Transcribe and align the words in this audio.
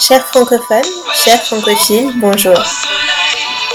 Chers 0.00 0.26
francophones, 0.28 0.82
chers 1.12 1.42
francophiles, 1.44 2.10
bonjour. 2.16 2.56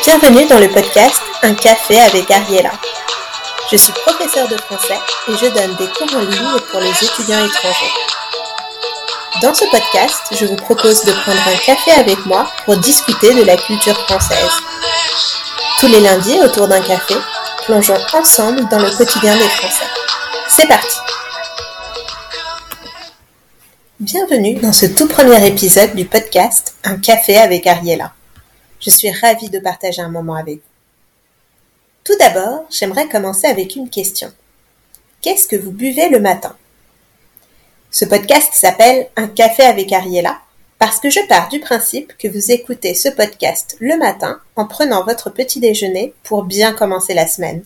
Bienvenue 0.04 0.48
dans 0.48 0.58
le 0.58 0.68
podcast 0.70 1.22
Un 1.44 1.54
café 1.54 2.02
avec 2.02 2.32
Ariella. 2.32 2.72
Je 3.72 3.78
suis 3.78 3.92
professeure 3.92 4.48
de 4.48 4.58
français 4.58 5.00
et 5.28 5.38
je 5.38 5.46
donne 5.46 5.76
des 5.76 5.88
cours 5.88 6.18
en 6.18 6.22
ligne 6.22 6.60
pour 6.72 6.80
les 6.80 6.90
étudiants 6.90 7.46
étrangers. 7.46 7.94
Dans 9.44 9.54
ce 9.54 9.66
podcast, 9.66 10.24
je 10.32 10.48
vous 10.48 10.56
propose 10.56 11.04
de 11.04 11.12
prendre 11.12 11.48
un 11.48 11.58
café 11.58 11.92
avec 11.92 12.26
moi 12.26 12.48
pour 12.66 12.78
discuter 12.78 13.36
de 13.36 13.44
la 13.44 13.58
culture 13.58 13.98
française. 14.08 14.52
Tous 15.80 15.88
les 15.88 16.00
lundis, 16.00 16.42
autour 16.42 16.68
d'un 16.68 16.82
café, 16.82 17.14
plongeons 17.68 18.04
ensemble 18.14 18.68
dans 18.70 18.80
le 18.80 18.90
quotidien 18.98 19.38
des 19.38 19.50
Français. 19.50 19.86
C'est 20.50 20.68
parti 20.68 20.98
Bienvenue 24.06 24.54
dans 24.54 24.72
ce 24.72 24.86
tout 24.86 25.08
premier 25.08 25.48
épisode 25.48 25.96
du 25.96 26.06
podcast 26.06 26.76
Un 26.84 26.98
café 26.98 27.38
avec 27.38 27.66
Ariella. 27.66 28.14
Je 28.80 28.92
suis 28.92 29.10
ravie 29.10 29.50
de 29.50 29.58
partager 29.58 30.00
un 30.00 30.10
moment 30.10 30.36
avec 30.36 30.58
vous. 30.58 30.62
Tout 32.04 32.16
d'abord, 32.20 32.68
j'aimerais 32.70 33.08
commencer 33.08 33.48
avec 33.48 33.76
une 33.76 33.90
question. 33.90 34.32
Qu'est-ce 35.22 35.48
que 35.48 35.56
vous 35.56 35.72
buvez 35.72 36.10
le 36.10 36.20
matin? 36.20 36.56
Ce 37.90 38.06
podcast 38.06 38.52
s'appelle 38.54 39.08
Un 39.16 39.28
café 39.28 39.64
avec 39.64 39.92
Ariella 39.92 40.38
parce 40.78 41.00
que 41.00 41.10
je 41.10 41.28
pars 41.28 41.50
du 41.50 41.60
principe 41.60 42.16
que 42.20 42.28
vous 42.28 42.52
écoutez 42.52 42.94
ce 42.94 43.10
podcast 43.10 43.76
le 43.80 43.98
matin 43.98 44.40
en 44.56 44.68
prenant 44.68 45.04
votre 45.04 45.32
petit 45.32 45.60
déjeuner 45.60 46.14
pour 46.22 46.44
bien 46.44 46.74
commencer 46.74 47.16
la 47.16 47.26
semaine. 47.26 47.64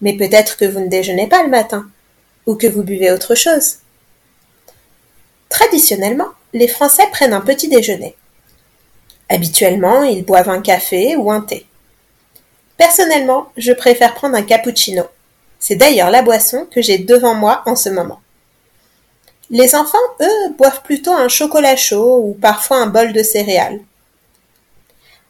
Mais 0.00 0.16
peut-être 0.16 0.56
que 0.56 0.64
vous 0.64 0.78
ne 0.78 0.86
déjeunez 0.86 1.26
pas 1.26 1.42
le 1.42 1.50
matin 1.50 1.90
ou 2.46 2.54
que 2.54 2.68
vous 2.68 2.84
buvez 2.84 3.10
autre 3.10 3.34
chose. 3.34 3.78
Traditionnellement, 5.54 6.30
les 6.52 6.66
Français 6.66 7.06
prennent 7.12 7.32
un 7.32 7.40
petit 7.40 7.68
déjeuner. 7.68 8.16
Habituellement, 9.28 10.02
ils 10.02 10.24
boivent 10.24 10.50
un 10.50 10.60
café 10.60 11.14
ou 11.14 11.30
un 11.30 11.42
thé. 11.42 11.64
Personnellement, 12.76 13.52
je 13.56 13.70
préfère 13.70 14.14
prendre 14.14 14.34
un 14.34 14.42
cappuccino. 14.42 15.04
C'est 15.60 15.76
d'ailleurs 15.76 16.10
la 16.10 16.22
boisson 16.22 16.66
que 16.68 16.82
j'ai 16.82 16.98
devant 16.98 17.36
moi 17.36 17.62
en 17.66 17.76
ce 17.76 17.88
moment. 17.88 18.20
Les 19.48 19.76
enfants, 19.76 19.96
eux, 20.20 20.54
boivent 20.58 20.82
plutôt 20.82 21.12
un 21.12 21.28
chocolat 21.28 21.76
chaud 21.76 22.20
ou 22.24 22.34
parfois 22.34 22.78
un 22.78 22.88
bol 22.88 23.12
de 23.12 23.22
céréales. 23.22 23.78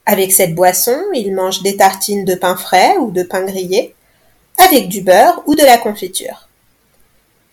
Avec 0.07 0.33
cette 0.33 0.55
boisson, 0.55 1.03
ils 1.13 1.35
mangent 1.35 1.63
des 1.63 1.77
tartines 1.77 2.25
de 2.25 2.35
pain 2.35 2.57
frais 2.57 2.97
ou 2.97 3.11
de 3.11 3.25
pain 3.25 3.43
grillé, 3.43 3.95
avec 4.57 4.89
du 4.89 5.03
beurre 5.03 5.43
ou 5.45 5.55
de 5.55 5.65
la 5.65 5.77
confiture. 5.77 6.49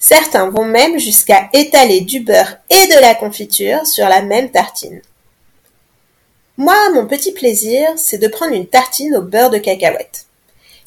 Certains 0.01 0.49
vont 0.49 0.65
même 0.65 0.97
jusqu'à 0.97 1.47
étaler 1.53 2.01
du 2.01 2.21
beurre 2.21 2.57
et 2.71 2.87
de 2.87 2.99
la 2.99 3.13
confiture 3.13 3.85
sur 3.85 4.09
la 4.09 4.23
même 4.23 4.49
tartine. 4.49 4.99
Moi, 6.57 6.75
mon 6.95 7.05
petit 7.05 7.31
plaisir, 7.31 7.87
c'est 7.97 8.17
de 8.17 8.27
prendre 8.27 8.55
une 8.55 8.65
tartine 8.65 9.15
au 9.15 9.21
beurre 9.21 9.51
de 9.51 9.59
cacahuète. 9.59 10.25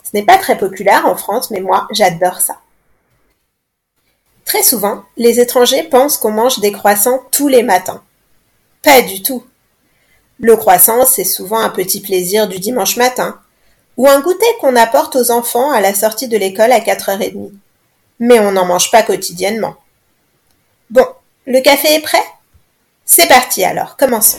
Ce 0.02 0.10
n'est 0.14 0.24
pas 0.24 0.36
très 0.36 0.58
populaire 0.58 1.06
en 1.06 1.14
France, 1.14 1.52
mais 1.52 1.60
moi, 1.60 1.86
j'adore 1.92 2.40
ça. 2.40 2.58
Très 4.44 4.64
souvent, 4.64 5.04
les 5.16 5.38
étrangers 5.38 5.84
pensent 5.84 6.18
qu'on 6.18 6.32
mange 6.32 6.58
des 6.58 6.72
croissants 6.72 7.22
tous 7.30 7.46
les 7.46 7.62
matins. 7.62 8.02
Pas 8.82 9.00
du 9.00 9.22
tout. 9.22 9.44
Le 10.40 10.56
croissant, 10.56 11.06
c'est 11.06 11.22
souvent 11.22 11.60
un 11.60 11.70
petit 11.70 12.00
plaisir 12.00 12.48
du 12.48 12.58
dimanche 12.58 12.96
matin, 12.96 13.38
ou 13.96 14.08
un 14.08 14.20
goûter 14.20 14.44
qu'on 14.60 14.74
apporte 14.74 15.14
aux 15.14 15.30
enfants 15.30 15.70
à 15.70 15.80
la 15.80 15.94
sortie 15.94 16.26
de 16.26 16.36
l'école 16.36 16.72
à 16.72 16.80
4h30 16.80 17.52
mais 18.18 18.40
on 18.40 18.52
n'en 18.52 18.64
mange 18.64 18.90
pas 18.90 19.02
quotidiennement. 19.02 19.76
Bon, 20.90 21.06
le 21.46 21.60
café 21.60 21.94
est 21.94 22.00
prêt? 22.00 22.24
C'est 23.04 23.28
parti 23.28 23.64
alors, 23.64 23.96
commençons. 23.96 24.38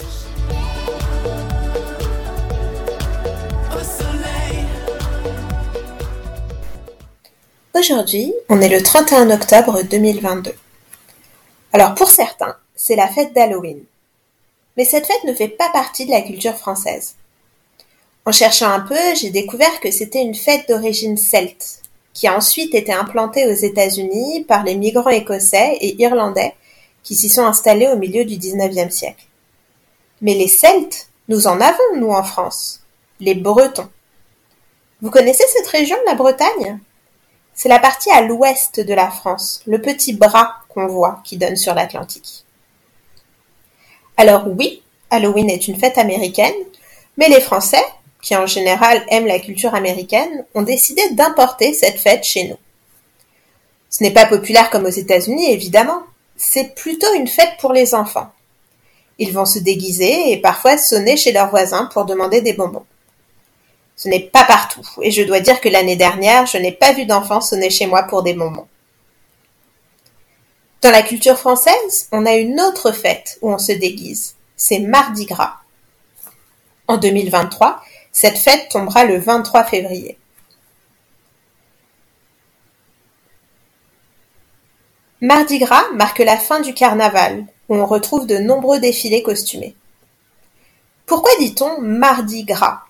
Aujourd'hui, 7.78 8.34
on 8.48 8.62
est 8.62 8.70
le 8.70 8.82
31 8.82 9.30
octobre 9.32 9.82
2022. 9.84 10.54
Alors 11.74 11.94
pour 11.94 12.10
certains, 12.10 12.56
c'est 12.74 12.96
la 12.96 13.10
fête 13.10 13.34
d'Halloween. 13.34 13.84
Mais 14.78 14.86
cette 14.86 15.06
fête 15.06 15.24
ne 15.26 15.34
fait 15.34 15.50
pas 15.50 15.70
partie 15.74 16.06
de 16.06 16.12
la 16.12 16.22
culture 16.22 16.56
française. 16.56 17.16
En 18.26 18.32
cherchant 18.32 18.72
un 18.72 18.80
peu, 18.80 19.16
j'ai 19.20 19.30
découvert 19.30 19.80
que 19.82 19.92
c'était 19.92 20.22
une 20.22 20.36
fête 20.36 20.70
d'origine 20.70 21.18
celte, 21.18 21.82
qui 22.16 22.28
a 22.28 22.36
ensuite 22.36 22.74
été 22.74 22.92
implanté 22.92 23.46
aux 23.46 23.54
États-Unis 23.54 24.46
par 24.46 24.64
les 24.64 24.76
migrants 24.76 25.10
écossais 25.10 25.78
et 25.82 26.02
irlandais 26.02 26.56
qui 27.04 27.14
s'y 27.14 27.30
sont 27.30 27.46
installés 27.46 27.90
au 27.90 27.98
milieu 27.98 28.26
du 28.26 28.38
XIXe 28.38 28.92
siècle. 28.92 29.26
Mais 30.22 30.34
les 30.34 30.48
Celtes, 30.48 31.10
nous 31.28 31.46
en 31.46 31.60
avons, 31.60 31.98
nous, 31.98 32.10
en 32.10 32.24
France. 32.24 32.82
Les 33.20 33.36
Bretons. 33.36 33.90
Vous 35.02 35.12
connaissez 35.12 35.44
cette 35.56 35.68
région 35.68 35.98
la 36.08 36.16
Bretagne? 36.16 36.80
C'est 37.54 37.70
la 37.70 37.80
partie 37.80 38.10
à 38.12 38.22
l'ouest 38.22 38.80
de 38.80 38.94
la 38.94 39.12
France, 39.12 39.62
le 39.68 39.82
petit 39.82 40.14
bras 40.14 40.56
qu'on 40.70 40.88
voit 40.88 41.22
qui 41.24 41.38
donne 41.38 41.58
sur 41.58 41.76
l'Atlantique. 41.76 42.46
Alors 44.18 44.48
oui, 44.48 44.82
Halloween 45.10 45.50
est 45.50 45.68
une 45.68 45.78
fête 45.78 45.98
américaine, 45.98 46.54
mais 47.18 47.30
les 47.30 47.42
Français, 47.42 47.84
qui 48.26 48.36
en 48.36 48.48
général 48.48 49.06
aiment 49.10 49.28
la 49.28 49.38
culture 49.38 49.76
américaine, 49.76 50.46
ont 50.56 50.64
décidé 50.64 51.02
d'importer 51.12 51.74
cette 51.74 52.00
fête 52.00 52.24
chez 52.24 52.46
nous. 52.46 52.58
Ce 53.92 54.04
n'est 54.04 54.14
pas 54.14 54.26
populaire 54.26 54.72
comme 54.72 54.86
aux 54.86 54.90
États-Unis, 54.90 55.52
évidemment. 55.52 56.02
C'est 56.36 56.74
plutôt 56.74 57.14
une 57.14 57.28
fête 57.28 57.54
pour 57.60 57.72
les 57.72 57.94
enfants. 57.94 58.32
Ils 59.20 59.32
vont 59.32 59.46
se 59.46 59.60
déguiser 59.60 60.32
et 60.32 60.38
parfois 60.42 60.80
sonner 60.80 61.18
chez 61.18 61.34
leurs 61.34 61.52
voisins 61.52 61.86
pour 61.94 62.06
demander 62.06 62.42
des 62.42 62.54
bonbons. 62.54 62.88
Ce 63.96 64.10
n'est 64.10 64.22
pas 64.22 64.44
partout, 64.44 64.86
et 65.04 65.12
je 65.12 65.22
dois 65.22 65.40
dire 65.40 65.62
que 65.62 65.70
l'année 65.70 65.96
dernière, 65.96 66.48
je 66.48 66.58
n'ai 66.58 66.72
pas 66.72 66.94
vu 66.94 67.06
d'enfants 67.06 67.42
sonner 67.42 67.70
chez 67.70 67.86
moi 67.86 68.04
pour 68.04 68.24
des 68.24 68.34
bonbons. 68.34 68.68
Dans 70.82 70.92
la 70.92 71.04
culture 71.04 71.38
française, 71.38 72.08
on 72.12 72.26
a 72.26 72.34
une 72.34 72.60
autre 72.60 72.92
fête 72.92 73.38
où 73.44 73.52
on 73.52 73.60
se 73.60 73.72
déguise. 73.72 74.34
C'est 74.58 74.80
Mardi 74.80 75.28
Gras. 75.28 75.58
En 76.88 76.98
2023, 76.98 77.82
cette 78.16 78.38
fête 78.38 78.70
tombera 78.70 79.04
le 79.04 79.18
vingt-trois 79.18 79.66
février. 79.66 80.18
Mardi 85.20 85.60
Gras 85.60 85.92
marque 85.94 86.20
la 86.20 86.38
fin 86.38 86.62
du 86.62 86.74
carnaval, 86.74 87.46
où 87.68 87.76
on 87.76 87.86
retrouve 87.86 88.26
de 88.26 88.38
nombreux 88.38 88.80
défilés 88.80 89.22
costumés. 89.22 89.76
Pourquoi 91.06 91.32
dit-on 91.40 91.82
Mardi 91.82 92.46
Gras? 92.46 92.84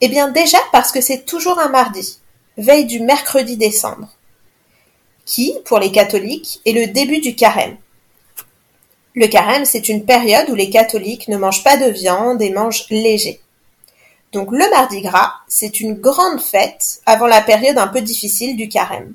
Eh 0.00 0.08
bien 0.08 0.28
déjà 0.28 0.58
parce 0.70 0.92
que 0.92 1.00
c'est 1.00 1.26
toujours 1.26 1.58
un 1.58 1.68
mardi, 1.68 2.20
veille 2.56 2.86
du 2.86 3.00
mercredi 3.00 3.56
décembre, 3.56 4.10
qui, 5.24 5.56
pour 5.64 5.80
les 5.80 5.90
catholiques, 5.90 6.60
est 6.64 6.72
le 6.72 6.86
début 6.86 7.18
du 7.18 7.34
carême. 7.34 7.78
Le 9.14 9.26
carême, 9.26 9.64
c'est 9.64 9.88
une 9.88 10.04
période 10.04 10.48
où 10.50 10.54
les 10.54 10.70
catholiques 10.70 11.26
ne 11.26 11.36
mangent 11.36 11.64
pas 11.64 11.76
de 11.76 11.90
viande 11.90 12.40
et 12.40 12.52
mangent 12.52 12.86
léger. 12.90 13.40
Donc 14.32 14.52
le 14.52 14.68
Mardi 14.70 15.00
Gras, 15.00 15.32
c'est 15.48 15.80
une 15.80 15.94
grande 15.94 16.40
fête 16.40 17.00
avant 17.06 17.26
la 17.26 17.40
période 17.40 17.78
un 17.78 17.88
peu 17.88 18.00
difficile 18.00 18.56
du 18.56 18.68
carême. 18.68 19.14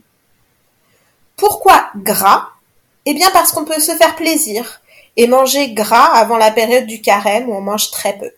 Pourquoi 1.37 1.89
gras? 1.95 2.49
Eh 3.05 3.13
bien 3.13 3.29
parce 3.31 3.51
qu'on 3.51 3.65
peut 3.65 3.79
se 3.79 3.95
faire 3.95 4.15
plaisir 4.15 4.81
et 5.15 5.27
manger 5.27 5.71
gras 5.73 6.13
avant 6.13 6.37
la 6.37 6.51
période 6.51 6.85
du 6.85 7.01
carême 7.01 7.49
où 7.49 7.53
on 7.53 7.61
mange 7.61 7.91
très 7.91 8.17
peu. 8.17 8.31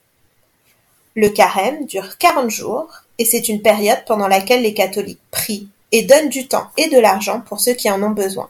Le 1.16 1.30
carême 1.30 1.86
dure 1.86 2.18
40 2.18 2.50
jours 2.50 3.02
et 3.18 3.26
c'est 3.26 3.50
une 3.50 3.62
période 3.62 4.04
pendant 4.06 4.28
laquelle 4.28 4.62
les 4.62 4.74
catholiques 4.74 5.22
prient 5.32 5.70
et 5.92 6.04
donnent 6.04 6.30
du 6.30 6.48
temps 6.48 6.68
et 6.78 6.90
de 6.90 7.00
l'argent 7.00 7.42
pour 7.42 7.60
ceux 7.60 7.74
qui 7.74 7.90
en 7.90 8.04
ont 8.04 8.12
besoin. 8.12 8.50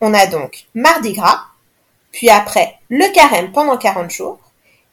On 0.00 0.12
a 0.12 0.26
donc 0.26 0.66
Mardi 0.74 1.12
Gras, 1.12 1.44
puis 2.12 2.28
après 2.28 2.78
le 2.90 3.10
carême 3.14 3.52
pendant 3.52 3.78
40 3.78 4.10
jours, 4.10 4.38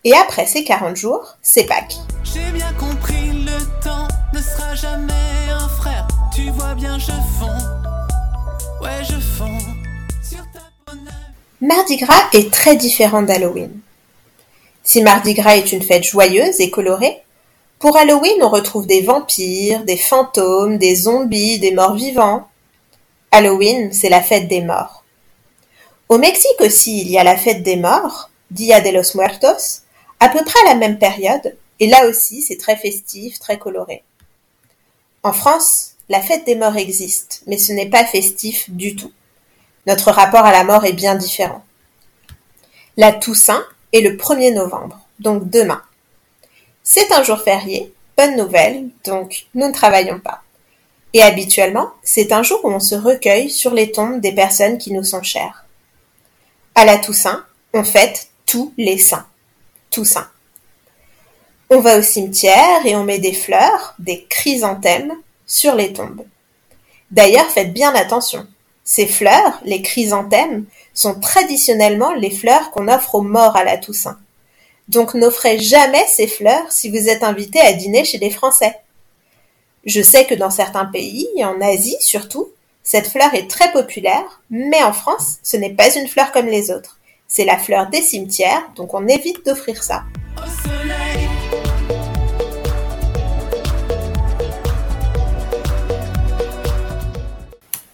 et 0.04 0.14
après 0.14 0.46
ces 0.46 0.64
40 0.64 0.96
jours, 0.96 1.36
c'est 1.42 1.66
Pâques. 1.66 1.98
J'ai 2.34 2.52
bien 2.52 2.72
compris, 2.80 3.32
le 3.34 3.84
temps 3.84 4.08
ne 4.34 4.40
sera 4.40 4.74
jamais 4.74 5.50
un 5.52 5.68
frère. 5.68 6.08
Tu 6.34 6.50
vois 6.52 6.76
bien, 6.76 6.98
je 6.98 7.12
fonds. 7.12 8.82
Ouais, 8.82 9.04
je 9.04 9.20
fonds 9.20 9.60
sur 10.24 10.40
ta 10.54 10.94
Mardi 11.60 11.98
Gras 11.98 12.30
est 12.32 12.54
très 12.54 12.78
différent 12.78 13.22
d'Halloween. 13.22 13.72
Si 14.82 15.02
Mardi 15.02 15.34
Gras 15.34 15.58
est 15.58 15.74
une 15.74 15.82
fête 15.82 16.06
joyeuse 16.06 16.62
et 16.62 16.70
colorée, 16.70 17.22
pour 17.80 17.98
Halloween 17.98 18.42
on 18.42 18.50
retrouve 18.50 18.88
des 18.88 19.02
vampires, 19.02 19.84
des 19.84 19.98
fantômes, 19.98 20.78
des 20.78 20.96
zombies, 20.96 21.60
des 21.60 21.74
morts 21.74 21.96
vivants. 21.96 22.48
Halloween, 23.32 23.92
c'est 23.92 24.10
la 24.10 24.22
fête 24.22 24.48
des 24.48 24.62
morts. 24.62 25.04
Au 26.08 26.18
Mexique 26.18 26.62
aussi, 26.62 27.02
il 27.02 27.10
y 27.10 27.18
a 27.18 27.26
la 27.26 27.36
fête 27.36 27.64
des 27.64 27.76
morts, 27.76 28.30
Dia 28.52 28.80
de 28.80 28.90
los 28.90 29.16
Muertos, 29.16 29.82
à 30.22 30.30
peu 30.30 30.44
près 30.46 30.60
à 30.66 30.74
la 30.74 30.76
même 30.76 30.98
période, 30.98 31.58
et 31.82 31.88
là 31.88 32.08
aussi 32.08 32.42
c'est 32.42 32.56
très 32.56 32.78
festif, 32.78 33.40
très 33.40 33.60
coloré. 33.60 34.04
En 35.24 35.34
France, 35.34 35.96
la 36.08 36.22
fête 36.22 36.46
des 36.46 36.56
morts 36.56 36.78
existe, 36.78 37.44
mais 37.48 37.58
ce 37.58 37.74
n'est 37.74 37.90
pas 37.90 38.06
festif 38.06 38.70
du 38.70 38.96
tout. 38.96 39.12
Notre 39.88 40.12
rapport 40.12 40.46
à 40.46 40.52
la 40.52 40.64
mort 40.64 40.86
est 40.86 40.94
bien 40.94 41.16
différent. 41.16 41.66
La 42.98 43.12
Toussaint 43.12 43.66
est 43.94 44.02
le 44.02 44.16
1er 44.16 44.54
novembre, 44.54 45.00
donc 45.20 45.50
demain. 45.50 45.82
C'est 46.84 47.12
un 47.12 47.24
jour 47.24 47.42
férié, 47.42 47.94
bonne 48.18 48.38
nouvelle, 48.38 48.90
donc 49.04 49.48
nous 49.56 49.68
ne 49.68 49.74
travaillons 49.74 50.20
pas. 50.20 50.44
Et 51.14 51.22
habituellement, 51.22 51.92
c'est 52.04 52.32
un 52.32 52.44
jour 52.44 52.64
où 52.64 52.70
on 52.70 52.80
se 52.80 52.96
recueille 52.96 53.50
sur 53.50 53.74
les 53.74 53.92
tombes 53.92 54.22
des 54.22 54.34
personnes 54.34 54.78
qui 54.78 54.94
nous 54.94 55.04
sont 55.04 55.24
chères. 55.24 55.66
À 56.76 56.86
la 56.86 56.98
Toussaint, 56.98 57.46
on 57.74 57.84
fête 57.84 58.30
tous 58.46 58.74
les 58.78 58.98
saints. 58.98 59.28
Toussaint. 59.90 60.30
On 61.74 61.80
va 61.80 61.98
au 61.98 62.02
cimetière 62.02 62.86
et 62.86 62.98
on 62.98 63.06
met 63.06 63.20
des 63.20 63.32
fleurs, 63.32 63.96
des 63.98 64.26
chrysanthèmes, 64.26 65.14
sur 65.48 65.74
les 65.74 65.94
tombes. 65.94 66.26
D'ailleurs, 67.12 67.50
faites 67.50 67.72
bien 67.72 67.96
attention. 67.96 68.46
Ces 68.84 69.08
fleurs, 69.08 69.62
les 69.64 69.82
chrysanthèmes, 69.82 70.66
sont 70.94 71.18
traditionnellement 71.22 72.12
les 72.12 72.30
fleurs 72.30 72.72
qu'on 72.72 72.90
offre 72.90 73.16
aux 73.16 73.22
morts 73.22 73.56
à 73.56 73.64
la 73.64 73.78
Toussaint. 73.78 74.20
Donc 74.90 75.14
n'offrez 75.14 75.60
jamais 75.60 76.06
ces 76.10 76.28
fleurs 76.28 76.70
si 76.70 76.90
vous 76.90 77.08
êtes 77.08 77.24
invité 77.24 77.62
à 77.62 77.72
dîner 77.72 78.04
chez 78.04 78.18
les 78.18 78.32
Français. 78.32 78.78
Je 79.86 80.02
sais 80.02 80.26
que 80.26 80.36
dans 80.36 80.52
certains 80.52 80.88
pays, 80.88 81.30
en 81.38 81.62
Asie 81.62 81.96
surtout, 82.02 82.50
cette 82.84 83.08
fleur 83.08 83.34
est 83.34 83.50
très 83.50 83.72
populaire, 83.72 84.42
mais 84.50 84.84
en 84.84 84.92
France, 84.92 85.38
ce 85.42 85.56
n'est 85.56 85.74
pas 85.74 85.96
une 85.96 86.10
fleur 86.10 86.34
comme 86.34 86.48
les 86.48 86.70
autres. 86.70 87.00
C'est 87.30 87.46
la 87.46 87.58
fleur 87.58 87.88
des 87.88 88.02
cimetières, 88.02 88.70
donc 88.76 88.94
on 88.94 89.08
évite 89.08 89.46
d'offrir 89.46 89.82
ça. 89.82 90.04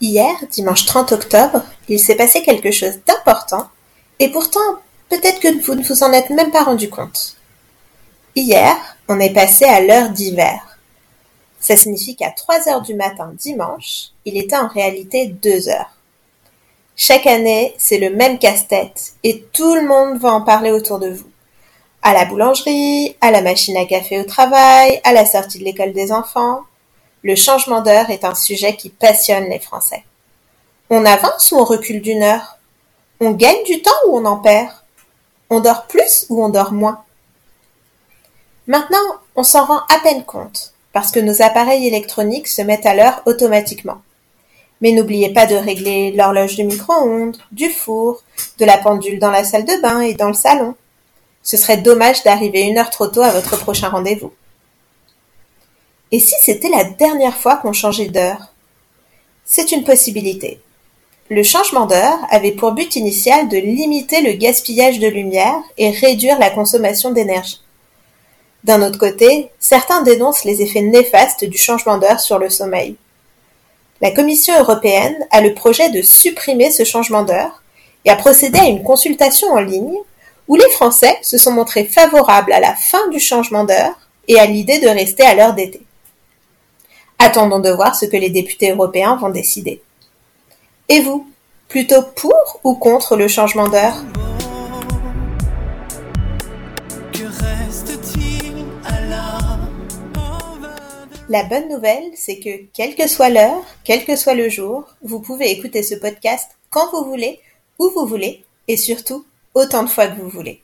Hier, 0.10 0.38
dimanche 0.52 0.86
30 0.86 1.12
octobre, 1.12 1.64
il 1.90 2.00
s'est 2.00 2.16
passé 2.16 2.42
quelque 2.42 2.72
chose 2.72 3.00
d'important, 3.06 3.68
et 4.20 4.32
pourtant, 4.32 4.78
peut-être 5.10 5.42
que 5.42 5.62
vous 5.62 5.76
ne 5.76 5.84
vous 5.84 6.02
en 6.02 6.14
êtes 6.14 6.30
même 6.30 6.50
pas 6.50 6.64
rendu 6.64 6.90
compte. 6.90 7.36
Hier, 8.34 8.74
on 9.10 9.20
est 9.20 9.34
passé 9.34 9.66
à 9.66 9.82
l'heure 9.82 10.12
d'hiver. 10.12 10.80
Ça 11.60 11.76
signifie 11.76 12.16
qu'à 12.16 12.32
3 12.32 12.70
heures 12.70 12.82
du 12.84 12.94
matin 12.94 13.34
dimanche, 13.38 14.12
il 14.24 14.38
était 14.38 14.56
en 14.56 14.70
réalité 14.70 15.28
2 15.28 15.68
heures. 15.68 15.92
Chaque 16.96 17.28
année, 17.28 17.76
c'est 17.78 17.98
le 17.98 18.10
même 18.10 18.40
casse-tête, 18.40 19.12
et 19.26 19.44
tout 19.52 19.76
le 19.76 19.86
monde 19.86 20.20
va 20.20 20.32
en 20.32 20.42
parler 20.42 20.72
autour 20.72 21.00
de 21.00 21.10
vous. 21.10 21.30
À 22.02 22.14
la 22.14 22.24
boulangerie, 22.24 23.18
à 23.20 23.30
la 23.30 23.42
machine 23.42 23.76
à 23.76 23.86
café 23.86 24.22
au 24.22 24.24
travail, 24.24 25.02
à 25.04 25.12
la 25.12 25.26
sortie 25.26 25.60
de 25.60 25.66
l'école 25.66 25.92
des 25.92 26.14
enfants, 26.14 26.62
le 27.24 27.36
changement 27.36 27.82
d'heure 27.82 28.10
est 28.10 28.24
un 28.24 28.36
sujet 28.36 28.76
qui 28.76 28.90
passionne 28.90 29.50
les 29.50 29.60
Français. 29.60 30.04
On 30.90 31.06
avance 31.06 31.52
ou 31.52 31.58
on 31.58 31.66
recule 31.66 32.02
d'une 32.02 32.24
heure? 32.24 32.58
On 33.20 33.32
gagne 33.32 33.64
du 33.66 33.82
temps 33.82 33.92
ou 34.08 34.18
on 34.18 34.26
en 34.26 34.38
perd? 34.38 34.70
On 35.50 35.60
dort 35.60 35.88
plus 35.88 36.26
ou 36.30 36.44
on 36.44 36.50
dort 36.50 36.72
moins? 36.72 37.04
Maintenant, 38.68 38.98
on 39.36 39.44
s'en 39.44 39.66
rend 39.66 39.82
à 39.90 40.00
peine 40.04 40.24
compte, 40.24 40.74
parce 40.94 41.12
que 41.12 41.20
nos 41.20 41.42
appareils 41.42 41.88
électroniques 41.88 42.48
se 42.48 42.62
mettent 42.62 42.86
à 42.86 42.96
l'heure 42.96 43.22
automatiquement. 43.26 44.02
Mais 44.82 44.92
n'oubliez 44.92 45.34
pas 45.34 45.48
de 45.48 45.56
régler 45.56 46.12
l'horloge 46.12 46.56
du 46.56 46.64
micro-ondes, 46.64 47.38
du 47.52 47.70
four, 47.70 48.24
de 48.60 48.66
la 48.66 48.78
pendule 48.78 49.20
dans 49.20 49.32
la 49.32 49.44
salle 49.44 49.66
de 49.66 49.82
bain 49.82 50.02
et 50.02 50.14
dans 50.14 50.28
le 50.28 50.34
salon. 50.34 50.76
Ce 51.44 51.58
serait 51.58 51.78
dommage 51.78 52.24
d'arriver 52.24 52.62
une 52.62 52.78
heure 52.78 52.90
trop 52.90 53.08
tôt 53.08 53.22
à 53.22 53.32
votre 53.32 53.58
prochain 53.58 53.90
rendez-vous. 53.90 54.34
Et 56.12 56.20
si 56.20 56.36
c'était 56.42 56.70
la 56.70 56.86
dernière 56.86 57.36
fois 57.36 57.58
qu'on 57.58 57.74
changeait 57.74 58.08
d'heure? 58.08 58.54
C'est 59.44 59.74
une 59.74 59.84
possibilité. 59.84 60.62
Le 61.30 61.44
changement 61.44 61.86
d'heure 61.86 62.20
avait 62.30 62.54
pour 62.54 62.72
but 62.72 62.96
initial 62.96 63.50
de 63.50 63.58
limiter 63.58 64.22
le 64.22 64.32
gaspillage 64.34 65.00
de 65.00 65.08
lumière 65.08 65.62
et 65.78 65.90
réduire 65.90 66.40
la 66.40 66.50
consommation 66.50 67.12
d'énergie. 67.12 67.62
D'un 68.64 68.82
autre 68.82 68.98
côté, 68.98 69.50
certains 69.60 70.02
dénoncent 70.04 70.46
les 70.46 70.62
effets 70.62 70.82
néfastes 70.82 71.44
du 71.44 71.58
changement 71.58 71.98
d'heure 71.98 72.22
sur 72.22 72.40
le 72.40 72.50
sommeil. 72.50 72.96
La 74.02 74.12
Commission 74.12 74.58
européenne 74.58 75.18
a 75.32 75.42
le 75.42 75.54
projet 75.54 75.90
de 75.90 76.02
supprimer 76.02 76.72
ce 76.72 76.86
changement 76.86 77.24
d'heure 77.24 77.64
et 78.06 78.10
a 78.10 78.16
procédé 78.16 78.60
à 78.60 78.68
une 78.68 78.84
consultation 78.84 79.50
en 79.50 79.60
ligne 79.60 79.98
où 80.48 80.56
les 80.56 80.70
Français 80.70 81.18
se 81.22 81.38
sont 81.38 81.52
montrés 81.52 81.84
favorables 81.86 82.54
à 82.54 82.62
la 82.62 82.76
fin 82.76 83.10
du 83.10 83.20
changement 83.20 83.66
d'heure 83.66 84.00
et 84.30 84.40
à 84.40 84.46
l'idée 84.46 84.80
de 84.80 84.88
rester 84.88 85.24
à 85.24 85.36
l'heure 85.36 85.54
d'été. 85.54 85.82
Attendons 87.20 87.60
de 87.60 87.70
voir 87.72 87.96
ce 87.96 88.06
que 88.06 88.18
les 88.18 88.30
députés 88.30 88.72
européens 88.72 89.16
vont 89.16 89.30
décider. 89.30 89.82
Et 90.88 91.02
vous, 91.02 91.28
plutôt 91.68 92.04
pour 92.16 92.60
ou 92.64 92.76
contre 92.76 93.16
le 93.16 93.28
changement 93.28 93.68
d'heure? 93.68 94.04
La 101.30 101.44
bonne 101.44 101.68
nouvelle, 101.68 102.06
c'est 102.16 102.40
que 102.40 102.66
quelle 102.74 102.96
que 102.96 103.08
soit 103.08 103.30
l'heure, 103.30 103.62
quel 103.84 104.06
que 104.06 104.16
soit 104.16 104.34
le 104.34 104.48
jour, 104.48 104.86
vous 105.02 105.20
pouvez 105.20 105.52
écouter 105.52 105.84
ce 105.84 105.96
podcast 105.96 106.52
quand 106.70 106.90
vous 106.94 107.04
voulez, 107.04 107.42
où 107.80 107.90
vous 107.90 108.06
voulez, 108.06 108.46
et 108.70 108.78
surtout 108.78 109.26
autant 109.54 109.84
de 109.84 109.90
fois 109.90 110.08
que 110.08 110.22
vous 110.22 110.30
voulez. 110.30 110.62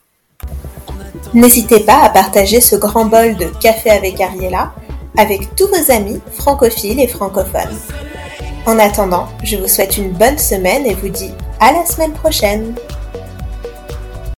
N'hésitez 1.34 1.82
pas 1.82 2.04
à 2.04 2.10
partager 2.10 2.62
ce 2.62 2.78
grand 2.78 3.06
bol 3.06 3.36
de 3.36 3.48
café 3.60 3.90
avec 3.90 4.22
Ariella 4.22 4.74
avec 5.18 5.56
tous 5.56 5.68
vos 5.68 5.92
amis 5.92 6.20
francophiles 6.32 7.00
et 7.00 7.08
francophones. 7.08 7.80
En 8.66 8.80
attendant, 8.80 9.28
je 9.44 9.58
vous 9.58 9.68
souhaite 9.68 9.98
une 9.98 10.12
bonne 10.12 10.38
semaine 10.38 10.86
et 10.86 10.94
vous 10.94 11.10
dis 11.10 11.32
à 11.60 11.72
la 11.74 11.86
semaine 11.86 12.14
prochaine. 12.14 12.76